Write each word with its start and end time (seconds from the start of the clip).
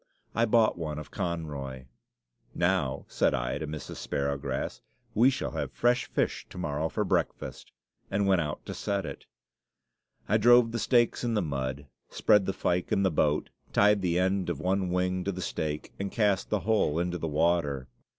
I 0.33 0.45
bought 0.45 0.79
one 0.79 0.97
of 0.97 1.11
Conroy. 1.11 1.85
"Now," 2.55 3.05
said 3.07 3.35
I 3.35 3.59
to 3.59 3.67
Mrs. 3.67 3.97
Sparrowgrass, 3.97 4.81
"we 5.13 5.29
shall 5.29 5.51
have 5.51 5.71
fresh 5.73 6.07
fish 6.07 6.47
to 6.49 6.57
morrow 6.57 6.89
for 6.89 7.03
breakfast," 7.03 7.71
and 8.09 8.25
went 8.25 8.41
out 8.41 8.65
to 8.65 8.73
set 8.73 9.05
it. 9.05 9.27
I 10.27 10.37
drove 10.37 10.71
the 10.71 10.79
stakes 10.79 11.23
in 11.23 11.35
the 11.35 11.43
mud, 11.43 11.85
spread 12.09 12.47
the 12.47 12.51
fyke 12.53 12.91
in 12.91 13.03
the 13.03 13.11
boat, 13.11 13.51
tied 13.73 14.01
the 14.01 14.17
end 14.17 14.49
of 14.49 14.59
one 14.59 14.89
wing 14.89 15.23
to 15.23 15.31
the 15.31 15.39
stake, 15.39 15.93
and 15.99 16.11
cast 16.11 16.49
the 16.49 16.61
whole 16.61 16.97
into 16.97 17.19
the 17.19 17.27
water. 17.27 17.87